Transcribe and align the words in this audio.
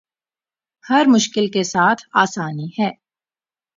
ہر 0.85 1.05
مشکل 1.07 1.47
کے 1.47 1.63
ساتھ 1.63 2.01
آسانی 2.13 2.67
ہے 2.79 2.89